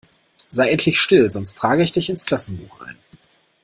Sei 0.49 0.71
endlich 0.71 0.99
still, 0.99 1.29
sonst 1.29 1.59
trage 1.59 1.83
ich 1.83 1.91
dich 1.91 2.09
ins 2.09 2.25
Klassenbuch 2.25 2.81
ein! 2.81 2.97